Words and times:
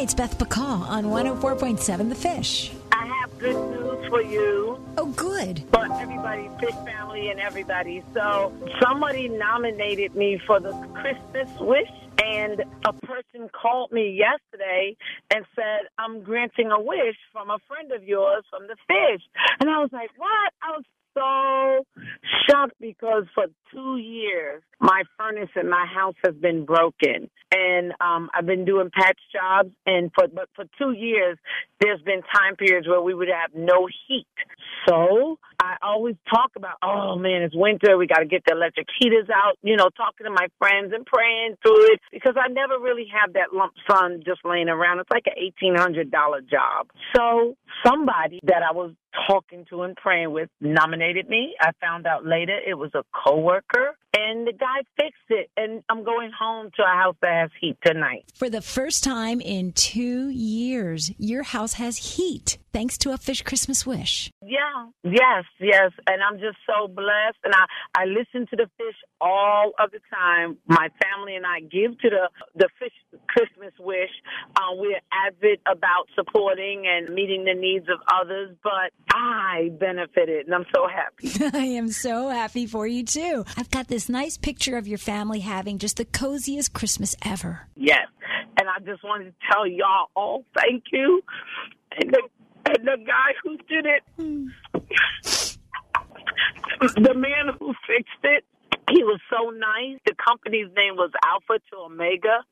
Hi, 0.00 0.04
it's 0.04 0.14
Beth 0.14 0.38
Bacall 0.38 0.80
on 0.88 1.04
104.7 1.04 2.08
The 2.08 2.14
Fish. 2.14 2.72
I 2.90 3.04
have 3.04 3.38
good 3.38 3.54
news 3.70 4.08
for 4.08 4.22
you, 4.22 4.80
Oh, 4.96 5.12
good. 5.14 5.62
for 5.70 5.92
everybody, 5.92 6.48
Fish 6.58 6.74
family, 6.86 7.28
and 7.28 7.38
everybody. 7.38 8.02
So, 8.14 8.50
somebody 8.82 9.28
nominated 9.28 10.14
me 10.14 10.40
for 10.46 10.58
the 10.58 10.72
Christmas 10.94 11.50
wish, 11.60 11.90
and 12.24 12.64
a 12.86 12.94
person 12.94 13.50
called 13.52 13.92
me 13.92 14.10
yesterday 14.18 14.96
and 15.30 15.44
said, 15.54 15.80
I'm 15.98 16.22
granting 16.22 16.70
a 16.70 16.80
wish 16.80 17.16
from 17.30 17.50
a 17.50 17.58
friend 17.68 17.92
of 17.92 18.02
yours 18.02 18.44
from 18.48 18.68
the 18.68 18.76
Fish. 18.88 19.22
And 19.60 19.68
I 19.68 19.80
was 19.80 19.90
like, 19.92 20.12
what? 20.16 20.52
I 20.62 20.78
was 20.78 20.84
so 21.12 21.84
shocked 22.60 22.74
because 22.80 23.24
for 23.34 23.46
two 23.72 23.96
years 23.96 24.62
my 24.80 25.02
furnace 25.18 25.50
in 25.60 25.68
my 25.68 25.86
house 25.86 26.14
has 26.24 26.34
been 26.34 26.64
broken 26.64 27.30
and 27.52 27.92
um 28.00 28.30
I've 28.34 28.46
been 28.46 28.64
doing 28.64 28.90
patch 28.92 29.18
jobs 29.32 29.70
and 29.86 30.10
for 30.14 30.28
but 30.28 30.48
for 30.54 30.64
two 30.78 30.92
years 30.92 31.38
there's 31.80 32.00
been 32.02 32.22
time 32.34 32.56
periods 32.56 32.86
where 32.86 33.00
we 33.00 33.14
would 33.14 33.28
have 33.28 33.54
no 33.54 33.88
heat. 34.08 34.26
So 34.88 35.38
always 35.82 36.16
talk 36.28 36.52
about, 36.56 36.76
oh 36.82 37.16
man, 37.16 37.42
it's 37.42 37.54
winter, 37.54 37.96
we 37.96 38.06
gotta 38.06 38.26
get 38.26 38.42
the 38.46 38.54
electric 38.54 38.88
heaters 38.98 39.28
out, 39.34 39.56
you 39.62 39.76
know, 39.76 39.88
talking 39.96 40.24
to 40.24 40.30
my 40.30 40.48
friends 40.58 40.92
and 40.94 41.04
praying 41.06 41.56
through 41.62 41.92
it 41.92 42.00
because 42.12 42.34
I 42.36 42.48
never 42.48 42.78
really 42.78 43.06
have 43.12 43.34
that 43.34 43.52
lump 43.52 43.72
sum 43.90 44.20
just 44.24 44.40
laying 44.44 44.68
around. 44.68 45.00
It's 45.00 45.10
like 45.10 45.26
an 45.26 45.34
eighteen 45.36 45.76
hundred 45.76 46.10
dollar 46.10 46.40
job. 46.40 46.88
So 47.14 47.56
somebody 47.84 48.40
that 48.44 48.62
I 48.62 48.72
was 48.72 48.92
talking 49.26 49.64
to 49.70 49.82
and 49.82 49.96
praying 49.96 50.32
with 50.32 50.48
nominated 50.60 51.28
me. 51.28 51.54
I 51.60 51.72
found 51.80 52.06
out 52.06 52.24
later 52.24 52.56
it 52.58 52.74
was 52.74 52.90
a 52.94 53.02
coworker 53.12 53.96
and 54.16 54.46
the 54.46 54.52
guy 54.52 54.82
fixed 54.96 55.18
it 55.28 55.50
and 55.56 55.82
I'm 55.88 56.04
going 56.04 56.30
home 56.38 56.70
to 56.76 56.82
a 56.82 56.96
house 56.96 57.16
that 57.22 57.32
has 57.32 57.50
heat 57.60 57.76
tonight. 57.84 58.24
For 58.34 58.48
the 58.48 58.60
first 58.60 59.04
time 59.04 59.40
in 59.40 59.72
two 59.72 60.28
years, 60.28 61.10
your 61.18 61.42
house 61.42 61.74
has 61.74 61.96
heat 61.96 62.58
thanks 62.72 62.96
to 62.98 63.12
a 63.12 63.18
fish 63.18 63.42
Christmas 63.42 63.86
wish. 63.86 64.30
Yeah, 64.50 64.88
yes, 65.04 65.44
yes. 65.60 65.92
And 66.08 66.20
I'm 66.22 66.40
just 66.40 66.58
so 66.66 66.88
blessed. 66.88 67.38
And 67.44 67.54
I, 67.54 67.66
I 67.94 68.04
listen 68.06 68.48
to 68.50 68.56
the 68.56 68.68
fish 68.76 68.96
all 69.20 69.70
of 69.78 69.92
the 69.92 70.00
time. 70.12 70.58
My 70.66 70.88
family 71.04 71.36
and 71.36 71.46
I 71.46 71.60
give 71.60 71.96
to 72.00 72.10
the, 72.10 72.28
the 72.56 72.68
fish 72.80 72.92
Christmas 73.28 73.72
wish. 73.78 74.10
Uh, 74.56 74.74
we're 74.74 75.00
avid 75.12 75.60
about 75.70 76.08
supporting 76.16 76.82
and 76.88 77.14
meeting 77.14 77.44
the 77.44 77.54
needs 77.54 77.86
of 77.88 78.00
others, 78.12 78.56
but 78.64 78.90
I 79.08 79.70
benefited 79.78 80.46
and 80.46 80.54
I'm 80.54 80.66
so 80.74 80.88
happy. 80.88 81.56
I 81.56 81.66
am 81.66 81.88
so 81.88 82.28
happy 82.28 82.66
for 82.66 82.88
you 82.88 83.04
too. 83.04 83.44
I've 83.56 83.70
got 83.70 83.86
this 83.86 84.08
nice 84.08 84.36
picture 84.36 84.76
of 84.76 84.88
your 84.88 84.98
family 84.98 85.40
having 85.40 85.78
just 85.78 85.96
the 85.96 86.04
coziest 86.04 86.72
Christmas 86.72 87.14
ever. 87.24 87.68
Yes. 87.76 88.08
And 88.58 88.68
I 88.68 88.80
just 88.84 89.04
wanted 89.04 89.26
to 89.26 89.34
tell 89.48 89.64
y'all 89.64 90.08
all 90.16 90.44
thank 90.56 90.84
you. 90.92 91.22
And 92.00 92.10
the, 92.10 92.22
and 92.66 92.86
the 92.86 92.96
guy 93.06 93.34
who 93.42 93.56
did 93.68 93.86
it, 93.86 94.02
the 96.96 97.14
man 97.14 97.54
who 97.58 97.74
fixed 97.86 98.24
it, 98.24 98.44
he 98.90 99.04
was 99.04 99.20
so 99.30 99.50
nice. 99.50 99.98
The 100.06 100.14
company's 100.26 100.66
name 100.76 100.96
was 100.96 101.10
Alpha 101.24 101.62
to 101.70 101.76
Omega. 101.84 102.44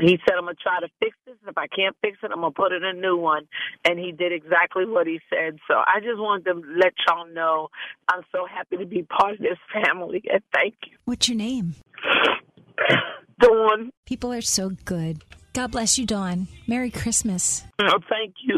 He 0.00 0.18
said, 0.26 0.36
I'm 0.38 0.44
going 0.44 0.56
to 0.56 0.62
try 0.62 0.80
to 0.80 0.88
fix 1.00 1.16
this. 1.26 1.34
If 1.46 1.58
I 1.58 1.66
can't 1.68 1.96
fix 2.02 2.18
it, 2.22 2.30
I'm 2.32 2.40
going 2.40 2.52
to 2.52 2.56
put 2.56 2.72
in 2.72 2.84
a 2.84 2.92
new 2.92 3.16
one. 3.16 3.46
And 3.84 3.98
he 3.98 4.12
did 4.12 4.32
exactly 4.32 4.86
what 4.86 5.06
he 5.06 5.20
said. 5.30 5.58
So 5.68 5.74
I 5.74 6.00
just 6.00 6.18
wanted 6.18 6.44
to 6.46 6.54
let 6.76 6.94
y'all 7.06 7.26
know 7.32 7.68
I'm 8.08 8.22
so 8.32 8.46
happy 8.46 8.76
to 8.76 8.86
be 8.86 9.02
part 9.02 9.34
of 9.34 9.38
this 9.40 9.58
family. 9.72 10.22
And 10.32 10.42
thank 10.54 10.74
you. 10.86 10.96
What's 11.04 11.28
your 11.28 11.38
name? 11.38 11.74
Dawn, 13.40 13.90
People 14.06 14.32
are 14.32 14.40
so 14.40 14.70
good. 14.84 15.22
God 15.52 15.70
bless 15.72 15.98
you, 15.98 16.06
Dawn. 16.06 16.48
Merry 16.66 16.90
Christmas. 16.90 17.64
oh, 17.80 17.98
thank 18.08 18.34
you. 18.42 18.57